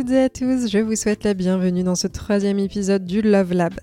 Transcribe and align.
toutes 0.00 0.12
à 0.12 0.30
tous, 0.30 0.70
je 0.70 0.78
vous 0.78 0.96
souhaite 0.96 1.24
la 1.24 1.34
bienvenue 1.34 1.82
dans 1.82 1.94
ce 1.94 2.06
troisième 2.06 2.58
épisode 2.58 3.04
du 3.04 3.20
Love 3.20 3.52
Lab. 3.52 3.74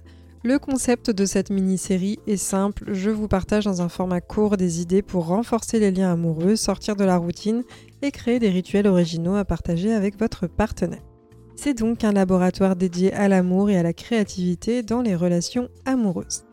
Le 0.43 0.57
concept 0.57 1.11
de 1.11 1.25
cette 1.25 1.51
mini-série 1.51 2.17
est 2.25 2.37
simple, 2.37 2.91
je 2.91 3.11
vous 3.11 3.27
partage 3.27 3.65
dans 3.65 3.83
un 3.83 3.87
format 3.87 4.19
court 4.19 4.57
des 4.57 4.81
idées 4.81 5.03
pour 5.03 5.27
renforcer 5.27 5.79
les 5.79 5.91
liens 5.91 6.13
amoureux, 6.13 6.55
sortir 6.55 6.95
de 6.95 7.03
la 7.03 7.17
routine 7.17 7.61
et 8.01 8.09
créer 8.09 8.39
des 8.39 8.49
rituels 8.49 8.87
originaux 8.87 9.35
à 9.35 9.45
partager 9.45 9.93
avec 9.93 10.17
votre 10.17 10.47
partenaire. 10.47 11.03
C'est 11.55 11.77
donc 11.77 12.03
un 12.03 12.13
laboratoire 12.13 12.75
dédié 12.75 13.13
à 13.13 13.27
l'amour 13.27 13.69
et 13.69 13.77
à 13.77 13.83
la 13.83 13.93
créativité 13.93 14.81
dans 14.81 15.03
les 15.03 15.15
relations 15.15 15.69
amoureuses. 15.85 16.45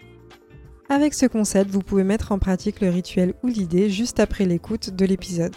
Avec 0.90 1.14
ce 1.14 1.24
concept, 1.24 1.70
vous 1.70 1.80
pouvez 1.80 2.04
mettre 2.04 2.32
en 2.32 2.38
pratique 2.38 2.82
le 2.82 2.90
rituel 2.90 3.32
ou 3.42 3.46
l'idée 3.46 3.88
juste 3.88 4.20
après 4.20 4.44
l'écoute 4.44 4.90
de 4.90 5.06
l'épisode. 5.06 5.56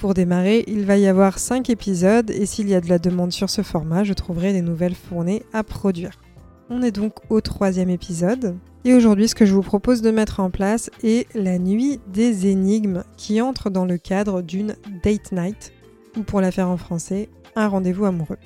Pour 0.00 0.14
démarrer, 0.14 0.64
il 0.66 0.86
va 0.86 0.96
y 0.96 1.06
avoir 1.06 1.38
5 1.38 1.68
épisodes 1.68 2.30
et 2.30 2.46
s'il 2.46 2.70
y 2.70 2.74
a 2.74 2.80
de 2.80 2.88
la 2.88 2.98
demande 2.98 3.32
sur 3.32 3.50
ce 3.50 3.60
format, 3.60 4.02
je 4.02 4.14
trouverai 4.14 4.54
des 4.54 4.62
nouvelles 4.62 4.94
fournées 4.94 5.42
à 5.52 5.62
produire. 5.62 6.12
On 6.70 6.80
est 6.80 6.90
donc 6.90 7.16
au 7.28 7.42
troisième 7.42 7.90
épisode. 7.90 8.56
Et 8.86 8.94
aujourd'hui, 8.94 9.28
ce 9.28 9.34
que 9.34 9.44
je 9.44 9.52
vous 9.52 9.60
propose 9.60 10.00
de 10.00 10.10
mettre 10.10 10.40
en 10.40 10.48
place 10.48 10.90
est 11.04 11.28
la 11.34 11.58
nuit 11.58 12.00
des 12.10 12.46
énigmes 12.46 13.04
qui 13.18 13.42
entre 13.42 13.68
dans 13.68 13.84
le 13.84 13.98
cadre 13.98 14.40
d'une 14.40 14.74
date 15.04 15.32
night, 15.32 15.74
ou 16.16 16.22
pour 16.22 16.40
la 16.40 16.50
faire 16.50 16.70
en 16.70 16.78
français, 16.78 17.28
un 17.54 17.68
rendez-vous 17.68 18.06
amoureux. 18.06 18.38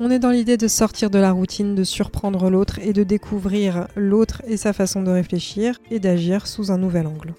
On 0.00 0.10
est 0.10 0.18
dans 0.18 0.30
l'idée 0.30 0.56
de 0.56 0.68
sortir 0.68 1.10
de 1.10 1.18
la 1.18 1.32
routine, 1.32 1.74
de 1.74 1.84
surprendre 1.84 2.48
l'autre 2.48 2.78
et 2.78 2.94
de 2.94 3.02
découvrir 3.02 3.88
l'autre 3.94 4.40
et 4.46 4.56
sa 4.56 4.72
façon 4.72 5.02
de 5.02 5.10
réfléchir 5.10 5.78
et 5.90 6.00
d'agir 6.00 6.46
sous 6.46 6.72
un 6.72 6.78
nouvel 6.78 7.06
angle. 7.06 7.34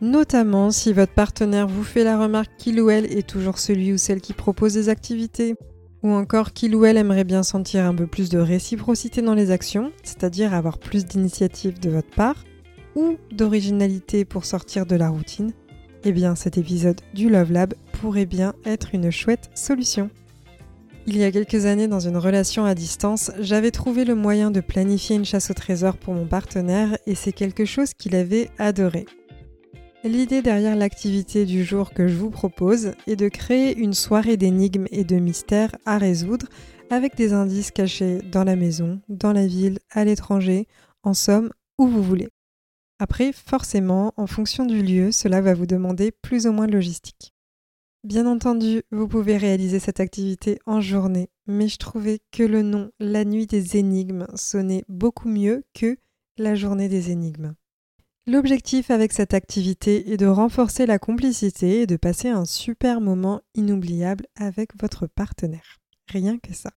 Notamment 0.00 0.70
si 0.70 0.94
votre 0.94 1.12
partenaire 1.12 1.66
vous 1.66 1.84
fait 1.84 2.04
la 2.04 2.18
remarque 2.18 2.52
qu'il 2.56 2.80
ou 2.80 2.88
elle 2.88 3.04
est 3.06 3.26
toujours 3.26 3.58
celui 3.58 3.92
ou 3.92 3.98
celle 3.98 4.22
qui 4.22 4.32
propose 4.32 4.72
des 4.72 4.88
activités, 4.88 5.54
ou 6.02 6.10
encore 6.10 6.54
qu'il 6.54 6.74
ou 6.74 6.86
elle 6.86 6.96
aimerait 6.96 7.24
bien 7.24 7.42
sentir 7.42 7.84
un 7.84 7.94
peu 7.94 8.06
plus 8.06 8.30
de 8.30 8.38
réciprocité 8.38 9.20
dans 9.20 9.34
les 9.34 9.50
actions, 9.50 9.92
c'est-à-dire 10.02 10.54
avoir 10.54 10.78
plus 10.78 11.04
d'initiative 11.04 11.78
de 11.78 11.90
votre 11.90 12.10
part, 12.10 12.44
ou 12.96 13.16
d'originalité 13.30 14.24
pour 14.24 14.46
sortir 14.46 14.86
de 14.86 14.96
la 14.96 15.10
routine, 15.10 15.52
eh 16.04 16.12
bien 16.12 16.34
cet 16.34 16.56
épisode 16.56 17.00
du 17.12 17.28
Love 17.28 17.52
Lab 17.52 17.74
pourrait 18.00 18.26
bien 18.26 18.54
être 18.64 18.94
une 18.94 19.10
chouette 19.10 19.50
solution. 19.54 20.08
Il 21.06 21.18
y 21.18 21.24
a 21.24 21.32
quelques 21.32 21.66
années, 21.66 21.88
dans 21.88 22.00
une 22.00 22.16
relation 22.16 22.64
à 22.64 22.74
distance, 22.74 23.32
j'avais 23.38 23.70
trouvé 23.70 24.06
le 24.06 24.14
moyen 24.14 24.50
de 24.50 24.60
planifier 24.60 25.16
une 25.16 25.24
chasse 25.26 25.50
au 25.50 25.54
trésor 25.54 25.98
pour 25.98 26.14
mon 26.14 26.26
partenaire 26.26 26.96
et 27.06 27.14
c'est 27.14 27.32
quelque 27.32 27.66
chose 27.66 27.92
qu'il 27.94 28.14
avait 28.14 28.50
adoré. 28.58 29.06
L'idée 30.02 30.40
derrière 30.40 30.76
l'activité 30.76 31.44
du 31.44 31.62
jour 31.62 31.92
que 31.92 32.08
je 32.08 32.16
vous 32.16 32.30
propose 32.30 32.92
est 33.06 33.16
de 33.16 33.28
créer 33.28 33.76
une 33.76 33.92
soirée 33.92 34.38
d'énigmes 34.38 34.86
et 34.90 35.04
de 35.04 35.16
mystères 35.16 35.76
à 35.84 35.98
résoudre 35.98 36.46
avec 36.88 37.16
des 37.16 37.34
indices 37.34 37.70
cachés 37.70 38.22
dans 38.22 38.44
la 38.44 38.56
maison, 38.56 39.02
dans 39.10 39.34
la 39.34 39.46
ville, 39.46 39.78
à 39.90 40.06
l'étranger, 40.06 40.66
en 41.02 41.12
somme, 41.12 41.50
où 41.78 41.86
vous 41.86 42.02
voulez. 42.02 42.30
Après, 42.98 43.32
forcément, 43.32 44.14
en 44.16 44.26
fonction 44.26 44.64
du 44.64 44.82
lieu, 44.82 45.12
cela 45.12 45.42
va 45.42 45.52
vous 45.52 45.66
demander 45.66 46.12
plus 46.12 46.46
ou 46.46 46.52
moins 46.52 46.66
de 46.66 46.72
logistique. 46.72 47.34
Bien 48.02 48.26
entendu, 48.26 48.82
vous 48.90 49.06
pouvez 49.06 49.36
réaliser 49.36 49.80
cette 49.80 50.00
activité 50.00 50.58
en 50.64 50.80
journée, 50.80 51.28
mais 51.46 51.68
je 51.68 51.76
trouvais 51.76 52.20
que 52.32 52.42
le 52.42 52.62
nom 52.62 52.90
La 53.00 53.26
nuit 53.26 53.46
des 53.46 53.76
énigmes 53.76 54.26
sonnait 54.34 54.84
beaucoup 54.88 55.28
mieux 55.28 55.62
que 55.74 55.98
La 56.38 56.54
journée 56.54 56.88
des 56.88 57.10
énigmes. 57.10 57.54
L'objectif 58.26 58.90
avec 58.90 59.12
cette 59.12 59.34
activité 59.34 60.12
est 60.12 60.16
de 60.16 60.26
renforcer 60.26 60.86
la 60.86 60.98
complicité 60.98 61.82
et 61.82 61.86
de 61.86 61.96
passer 61.96 62.28
un 62.28 62.44
super 62.44 63.00
moment 63.00 63.40
inoubliable 63.54 64.26
avec 64.36 64.70
votre 64.80 65.06
partenaire. 65.06 65.78
Rien 66.08 66.38
que 66.38 66.54
ça. 66.54 66.70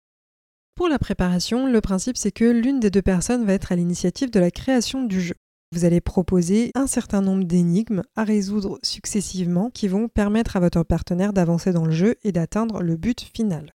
Pour 0.75 0.87
la 0.87 0.97
préparation, 0.97 1.67
le 1.67 1.81
principe 1.81 2.17
c'est 2.17 2.31
que 2.31 2.45
l'une 2.45 2.79
des 2.79 2.89
deux 2.89 3.01
personnes 3.01 3.45
va 3.45 3.53
être 3.53 3.71
à 3.71 3.75
l'initiative 3.75 4.31
de 4.31 4.39
la 4.39 4.51
création 4.51 5.03
du 5.03 5.21
jeu. 5.21 5.35
Vous 5.71 5.85
allez 5.85 6.01
proposer 6.01 6.71
un 6.75 6.87
certain 6.87 7.21
nombre 7.21 7.43
d'énigmes 7.43 8.03
à 8.15 8.23
résoudre 8.23 8.79
successivement 8.81 9.69
qui 9.69 9.87
vont 9.87 10.07
permettre 10.07 10.55
à 10.55 10.59
votre 10.59 10.83
partenaire 10.83 11.33
d'avancer 11.33 11.73
dans 11.73 11.85
le 11.85 11.91
jeu 11.91 12.15
et 12.23 12.31
d'atteindre 12.31 12.81
le 12.81 12.95
but 12.95 13.21
final. 13.35 13.73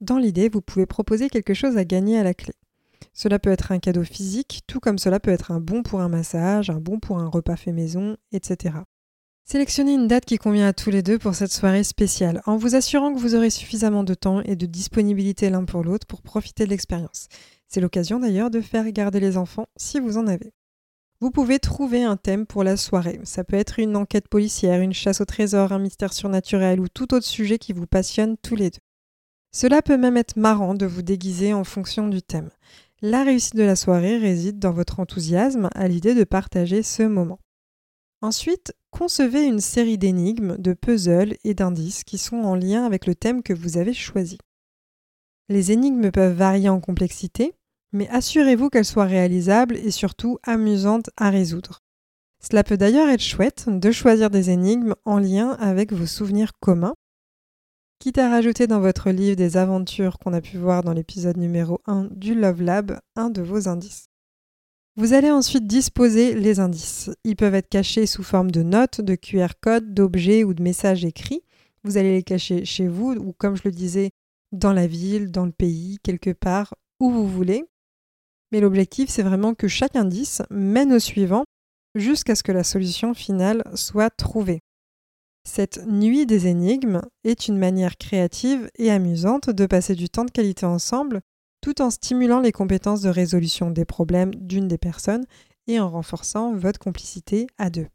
Dans 0.00 0.18
l'idée, 0.18 0.48
vous 0.48 0.60
pouvez 0.60 0.86
proposer 0.86 1.30
quelque 1.30 1.54
chose 1.54 1.76
à 1.76 1.84
gagner 1.84 2.18
à 2.18 2.24
la 2.24 2.34
clé. 2.34 2.52
Cela 3.12 3.38
peut 3.38 3.50
être 3.50 3.72
un 3.72 3.78
cadeau 3.78 4.04
physique, 4.04 4.62
tout 4.66 4.80
comme 4.80 4.98
cela 4.98 5.20
peut 5.20 5.30
être 5.30 5.50
un 5.50 5.60
bon 5.60 5.82
pour 5.82 6.00
un 6.00 6.08
massage, 6.08 6.70
un 6.70 6.80
bon 6.80 6.98
pour 6.98 7.18
un 7.18 7.28
repas 7.28 7.56
fait 7.56 7.72
maison, 7.72 8.16
etc. 8.32 8.76
Sélectionnez 9.44 9.94
une 9.94 10.08
date 10.08 10.24
qui 10.24 10.38
convient 10.38 10.66
à 10.66 10.72
tous 10.72 10.90
les 10.90 11.02
deux 11.02 11.18
pour 11.18 11.34
cette 11.36 11.52
soirée 11.52 11.84
spéciale, 11.84 12.42
en 12.46 12.56
vous 12.56 12.74
assurant 12.74 13.14
que 13.14 13.20
vous 13.20 13.36
aurez 13.36 13.50
suffisamment 13.50 14.02
de 14.02 14.14
temps 14.14 14.40
et 14.42 14.56
de 14.56 14.66
disponibilité 14.66 15.50
l'un 15.50 15.64
pour 15.64 15.84
l'autre 15.84 16.06
pour 16.06 16.20
profiter 16.20 16.64
de 16.64 16.70
l'expérience. 16.70 17.28
C'est 17.68 17.80
l'occasion 17.80 18.18
d'ailleurs 18.18 18.50
de 18.50 18.60
faire 18.60 18.90
garder 18.90 19.20
les 19.20 19.36
enfants 19.36 19.68
si 19.76 20.00
vous 20.00 20.18
en 20.18 20.26
avez. 20.26 20.52
Vous 21.20 21.30
pouvez 21.30 21.58
trouver 21.58 22.02
un 22.02 22.16
thème 22.16 22.44
pour 22.44 22.62
la 22.62 22.76
soirée. 22.76 23.20
Ça 23.24 23.44
peut 23.44 23.56
être 23.56 23.78
une 23.78 23.96
enquête 23.96 24.28
policière, 24.28 24.80
une 24.80 24.92
chasse 24.92 25.20
au 25.20 25.24
trésor, 25.24 25.72
un 25.72 25.78
mystère 25.78 26.12
surnaturel 26.12 26.78
ou 26.78 26.88
tout 26.88 27.14
autre 27.14 27.24
sujet 27.24 27.58
qui 27.58 27.72
vous 27.72 27.86
passionne 27.86 28.36
tous 28.36 28.56
les 28.56 28.70
deux. 28.70 28.80
Cela 29.52 29.80
peut 29.80 29.96
même 29.96 30.18
être 30.18 30.36
marrant 30.36 30.74
de 30.74 30.84
vous 30.84 31.02
déguiser 31.02 31.54
en 31.54 31.64
fonction 31.64 32.08
du 32.08 32.20
thème. 32.20 32.50
La 33.08 33.22
réussite 33.22 33.54
de 33.54 33.62
la 33.62 33.76
soirée 33.76 34.18
réside 34.18 34.58
dans 34.58 34.72
votre 34.72 34.98
enthousiasme 34.98 35.70
à 35.76 35.86
l'idée 35.86 36.16
de 36.16 36.24
partager 36.24 36.82
ce 36.82 37.04
moment. 37.04 37.38
Ensuite, 38.20 38.74
concevez 38.90 39.44
une 39.44 39.60
série 39.60 39.96
d'énigmes, 39.96 40.56
de 40.56 40.72
puzzles 40.72 41.36
et 41.44 41.54
d'indices 41.54 42.02
qui 42.02 42.18
sont 42.18 42.38
en 42.38 42.56
lien 42.56 42.84
avec 42.84 43.06
le 43.06 43.14
thème 43.14 43.44
que 43.44 43.52
vous 43.52 43.78
avez 43.78 43.94
choisi. 43.94 44.38
Les 45.48 45.70
énigmes 45.70 46.10
peuvent 46.10 46.36
varier 46.36 46.68
en 46.68 46.80
complexité, 46.80 47.54
mais 47.92 48.08
assurez-vous 48.08 48.70
qu'elles 48.70 48.84
soient 48.84 49.04
réalisables 49.04 49.76
et 49.76 49.92
surtout 49.92 50.40
amusantes 50.42 51.10
à 51.16 51.30
résoudre. 51.30 51.84
Cela 52.42 52.64
peut 52.64 52.76
d'ailleurs 52.76 53.08
être 53.08 53.22
chouette 53.22 53.66
de 53.68 53.92
choisir 53.92 54.30
des 54.30 54.50
énigmes 54.50 54.96
en 55.04 55.20
lien 55.20 55.50
avec 55.60 55.92
vos 55.92 56.06
souvenirs 56.06 56.54
communs 56.58 56.94
Quitte 58.06 58.18
à 58.18 58.30
rajouter 58.30 58.68
dans 58.68 58.78
votre 58.78 59.10
livre 59.10 59.34
des 59.34 59.56
aventures 59.56 60.20
qu'on 60.20 60.32
a 60.32 60.40
pu 60.40 60.58
voir 60.58 60.84
dans 60.84 60.92
l'épisode 60.92 61.38
numéro 61.38 61.80
1 61.86 62.04
du 62.12 62.36
Love 62.36 62.62
Lab 62.62 63.00
un 63.16 63.30
de 63.30 63.42
vos 63.42 63.66
indices. 63.66 64.10
Vous 64.94 65.12
allez 65.12 65.32
ensuite 65.32 65.66
disposer 65.66 66.36
les 66.36 66.60
indices. 66.60 67.10
Ils 67.24 67.34
peuvent 67.34 67.56
être 67.56 67.68
cachés 67.68 68.06
sous 68.06 68.22
forme 68.22 68.52
de 68.52 68.62
notes, 68.62 69.00
de 69.00 69.16
QR 69.16 69.54
codes, 69.60 69.92
d'objets 69.92 70.44
ou 70.44 70.54
de 70.54 70.62
messages 70.62 71.04
écrits. 71.04 71.42
Vous 71.82 71.96
allez 71.96 72.12
les 72.12 72.22
cacher 72.22 72.64
chez 72.64 72.86
vous 72.86 73.10
ou 73.14 73.32
comme 73.32 73.56
je 73.56 73.62
le 73.64 73.72
disais, 73.72 74.12
dans 74.52 74.72
la 74.72 74.86
ville, 74.86 75.32
dans 75.32 75.44
le 75.44 75.50
pays, 75.50 75.98
quelque 76.04 76.30
part, 76.30 76.76
où 77.00 77.10
vous 77.10 77.26
voulez. 77.26 77.64
Mais 78.52 78.60
l'objectif, 78.60 79.10
c'est 79.10 79.24
vraiment 79.24 79.54
que 79.54 79.66
chaque 79.66 79.96
indice 79.96 80.42
mène 80.50 80.92
au 80.92 81.00
suivant 81.00 81.42
jusqu'à 81.96 82.36
ce 82.36 82.44
que 82.44 82.52
la 82.52 82.62
solution 82.62 83.14
finale 83.14 83.64
soit 83.74 84.10
trouvée. 84.10 84.60
Cette 85.46 85.86
nuit 85.86 86.26
des 86.26 86.48
énigmes 86.48 87.02
est 87.22 87.46
une 87.46 87.56
manière 87.56 87.96
créative 87.96 88.68
et 88.74 88.90
amusante 88.90 89.48
de 89.48 89.64
passer 89.64 89.94
du 89.94 90.08
temps 90.08 90.24
de 90.24 90.30
qualité 90.32 90.66
ensemble 90.66 91.20
tout 91.62 91.80
en 91.80 91.90
stimulant 91.90 92.40
les 92.40 92.50
compétences 92.50 93.00
de 93.00 93.08
résolution 93.08 93.70
des 93.70 93.84
problèmes 93.84 94.34
d'une 94.34 94.66
des 94.66 94.76
personnes 94.76 95.24
et 95.68 95.78
en 95.78 95.88
renforçant 95.88 96.52
votre 96.52 96.80
complicité 96.80 97.46
à 97.58 97.70
deux. 97.70 97.86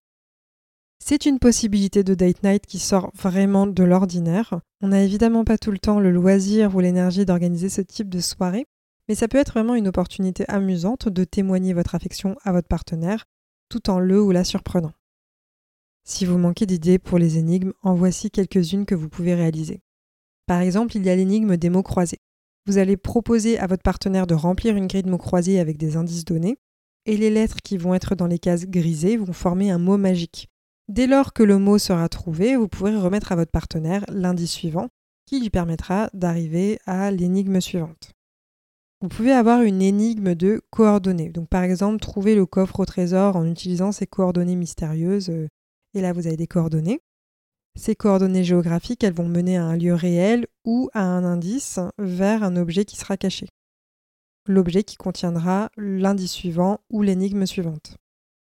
C'est 1.03 1.25
une 1.25 1.39
possibilité 1.39 2.03
de 2.03 2.15
date 2.15 2.41
night 2.41 2.65
qui 2.65 2.79
sort 2.79 3.11
vraiment 3.15 3.67
de 3.67 3.83
l'ordinaire. 3.83 4.61
On 4.81 4.87
n'a 4.87 5.03
évidemment 5.03 5.43
pas 5.43 5.57
tout 5.57 5.71
le 5.71 5.77
temps 5.77 5.99
le 5.99 6.09
loisir 6.09 6.73
ou 6.73 6.79
l'énergie 6.79 7.25
d'organiser 7.25 7.69
ce 7.69 7.81
type 7.81 8.09
de 8.09 8.21
soirée, 8.21 8.65
mais 9.09 9.15
ça 9.15 9.27
peut 9.27 9.37
être 9.37 9.51
vraiment 9.51 9.75
une 9.75 9.89
opportunité 9.89 10.45
amusante 10.47 11.09
de 11.09 11.23
témoigner 11.25 11.73
votre 11.73 11.95
affection 11.95 12.37
à 12.43 12.53
votre 12.53 12.69
partenaire 12.69 13.25
tout 13.67 13.89
en 13.89 13.99
le 13.99 14.21
ou 14.21 14.31
la 14.31 14.45
surprenant. 14.45 14.93
Si 16.03 16.25
vous 16.25 16.37
manquez 16.37 16.65
d'idées 16.65 16.99
pour 16.99 17.17
les 17.17 17.37
énigmes, 17.37 17.73
en 17.83 17.93
voici 17.93 18.31
quelques-unes 18.31 18.85
que 18.85 18.95
vous 18.95 19.09
pouvez 19.09 19.35
réaliser. 19.35 19.81
Par 20.47 20.61
exemple, 20.61 20.97
il 20.97 21.05
y 21.05 21.09
a 21.09 21.15
l'énigme 21.15 21.57
des 21.57 21.69
mots 21.69 21.83
croisés. 21.83 22.19
Vous 22.65 22.77
allez 22.77 22.97
proposer 22.97 23.57
à 23.57 23.67
votre 23.67 23.83
partenaire 23.83 24.27
de 24.27 24.33
remplir 24.33 24.75
une 24.75 24.87
grille 24.87 25.03
de 25.03 25.09
mots 25.09 25.17
croisés 25.17 25.59
avec 25.59 25.77
des 25.77 25.97
indices 25.97 26.25
donnés, 26.25 26.57
et 27.05 27.17
les 27.17 27.29
lettres 27.29 27.57
qui 27.63 27.77
vont 27.77 27.93
être 27.93 28.15
dans 28.15 28.27
les 28.27 28.39
cases 28.39 28.65
grisées 28.65 29.17
vont 29.17 29.33
former 29.33 29.71
un 29.71 29.79
mot 29.79 29.97
magique. 29.97 30.49
Dès 30.87 31.07
lors 31.07 31.33
que 31.33 31.43
le 31.43 31.57
mot 31.57 31.77
sera 31.77 32.09
trouvé, 32.09 32.55
vous 32.55 32.67
pourrez 32.67 32.95
remettre 32.95 33.31
à 33.31 33.35
votre 33.35 33.51
partenaire 33.51 34.03
l'indice 34.09 34.51
suivant, 34.51 34.89
qui 35.25 35.39
lui 35.39 35.49
permettra 35.49 36.09
d'arriver 36.13 36.79
à 36.85 37.11
l'énigme 37.11 37.61
suivante. 37.61 38.11
Vous 39.01 39.07
pouvez 39.07 39.31
avoir 39.31 39.61
une 39.61 39.81
énigme 39.81 40.35
de 40.35 40.61
coordonnées. 40.69 41.31
Par 41.49 41.63
exemple, 41.63 41.99
trouver 41.99 42.35
le 42.35 42.45
coffre 42.45 42.81
au 42.81 42.85
trésor 42.85 43.35
en 43.35 43.47
utilisant 43.47 43.91
ces 43.91 44.05
coordonnées 44.05 44.55
mystérieuses, 44.55 45.29
euh, 45.29 45.47
et 45.93 46.01
là, 46.01 46.13
vous 46.13 46.27
avez 46.27 46.37
des 46.37 46.47
coordonnées. 46.47 47.01
Ces 47.75 47.95
coordonnées 47.95 48.43
géographiques, 48.43 49.03
elles 49.03 49.13
vont 49.13 49.27
mener 49.27 49.57
à 49.57 49.65
un 49.65 49.77
lieu 49.77 49.93
réel 49.93 50.47
ou 50.65 50.89
à 50.93 51.03
un 51.03 51.23
indice 51.23 51.79
vers 51.97 52.43
un 52.43 52.55
objet 52.55 52.85
qui 52.85 52.97
sera 52.97 53.17
caché. 53.17 53.47
L'objet 54.45 54.83
qui 54.83 54.97
contiendra 54.97 55.69
l'indice 55.77 56.31
suivant 56.31 56.79
ou 56.89 57.01
l'énigme 57.01 57.45
suivante. 57.45 57.97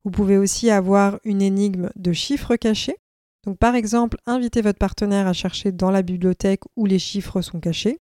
Vous 0.04 0.10
pouvez 0.10 0.38
aussi 0.38 0.70
avoir 0.70 1.20
une 1.24 1.42
énigme 1.42 1.90
de 1.96 2.12
chiffres 2.12 2.56
cachés. 2.56 2.96
Donc 3.44 3.58
par 3.58 3.74
exemple, 3.74 4.16
invitez 4.26 4.62
votre 4.62 4.78
partenaire 4.78 5.26
à 5.26 5.32
chercher 5.32 5.72
dans 5.72 5.90
la 5.90 6.02
bibliothèque 6.02 6.62
où 6.76 6.86
les 6.86 6.98
chiffres 6.98 7.42
sont 7.42 7.60
cachés. 7.60 7.98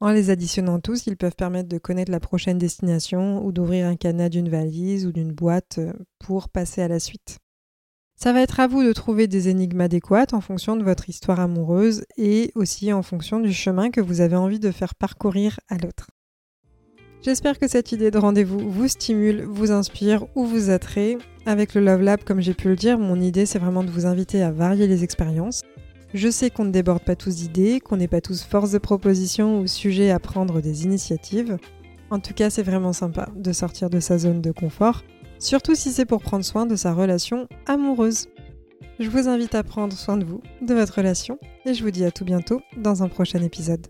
En 0.00 0.10
les 0.10 0.30
additionnant 0.30 0.80
tous, 0.80 1.06
ils 1.06 1.16
peuvent 1.16 1.36
permettre 1.36 1.68
de 1.68 1.78
connaître 1.78 2.10
la 2.10 2.20
prochaine 2.20 2.58
destination 2.58 3.44
ou 3.44 3.52
d'ouvrir 3.52 3.86
un 3.86 3.96
canard 3.96 4.30
d'une 4.30 4.48
valise 4.48 5.06
ou 5.06 5.12
d'une 5.12 5.32
boîte 5.32 5.78
pour 6.18 6.48
passer 6.48 6.82
à 6.82 6.88
la 6.88 6.98
suite. 6.98 7.38
Ça 8.22 8.32
va 8.32 8.40
être 8.40 8.60
à 8.60 8.68
vous 8.68 8.84
de 8.84 8.92
trouver 8.92 9.26
des 9.26 9.48
énigmes 9.48 9.80
adéquates 9.80 10.32
en 10.32 10.40
fonction 10.40 10.76
de 10.76 10.84
votre 10.84 11.08
histoire 11.08 11.40
amoureuse 11.40 12.04
et 12.16 12.52
aussi 12.54 12.92
en 12.92 13.02
fonction 13.02 13.40
du 13.40 13.52
chemin 13.52 13.90
que 13.90 14.00
vous 14.00 14.20
avez 14.20 14.36
envie 14.36 14.60
de 14.60 14.70
faire 14.70 14.94
parcourir 14.94 15.58
à 15.68 15.76
l'autre. 15.76 16.06
J'espère 17.22 17.58
que 17.58 17.66
cette 17.66 17.90
idée 17.90 18.12
de 18.12 18.18
rendez-vous 18.18 18.60
vous 18.70 18.86
stimule, 18.86 19.42
vous 19.42 19.72
inspire 19.72 20.24
ou 20.36 20.44
vous 20.44 20.70
attrait. 20.70 21.18
Avec 21.46 21.74
le 21.74 21.80
Love 21.80 22.02
Lab, 22.02 22.22
comme 22.22 22.40
j'ai 22.40 22.54
pu 22.54 22.68
le 22.68 22.76
dire, 22.76 22.96
mon 22.96 23.20
idée 23.20 23.44
c'est 23.44 23.58
vraiment 23.58 23.82
de 23.82 23.90
vous 23.90 24.06
inviter 24.06 24.40
à 24.40 24.52
varier 24.52 24.86
les 24.86 25.02
expériences 25.02 25.62
je 26.14 26.28
sais 26.28 26.50
qu'on 26.50 26.66
ne 26.66 26.70
déborde 26.70 27.02
pas 27.02 27.16
tous 27.16 27.36
d'idées, 27.36 27.80
qu'on 27.80 27.96
n'est 27.96 28.06
pas 28.06 28.20
tous 28.20 28.44
force 28.44 28.70
de 28.70 28.78
proposition 28.78 29.58
ou 29.58 29.66
sujet 29.66 30.10
à 30.10 30.20
prendre 30.20 30.60
des 30.60 30.84
initiatives. 30.84 31.56
En 32.10 32.20
tout 32.20 32.34
cas, 32.34 32.50
c'est 32.50 32.62
vraiment 32.62 32.92
sympa 32.92 33.30
de 33.34 33.52
sortir 33.52 33.88
de 33.88 33.98
sa 33.98 34.18
zone 34.18 34.42
de 34.42 34.52
confort, 34.52 35.02
surtout 35.42 35.74
si 35.74 35.90
c'est 35.90 36.06
pour 36.06 36.22
prendre 36.22 36.44
soin 36.44 36.66
de 36.66 36.76
sa 36.76 36.92
relation 36.92 37.48
amoureuse. 37.66 38.28
Je 39.00 39.10
vous 39.10 39.28
invite 39.28 39.54
à 39.54 39.62
prendre 39.62 39.96
soin 39.96 40.16
de 40.16 40.24
vous, 40.24 40.40
de 40.60 40.74
votre 40.74 40.94
relation, 40.94 41.38
et 41.64 41.74
je 41.74 41.82
vous 41.82 41.90
dis 41.90 42.04
à 42.04 42.10
tout 42.10 42.24
bientôt 42.24 42.60
dans 42.76 43.02
un 43.02 43.08
prochain 43.08 43.42
épisode. 43.42 43.86